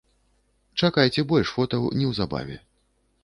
Чакайце 0.85 1.25
больш 1.33 1.53
фотаў 1.57 1.85
неўзабаве. 1.99 2.57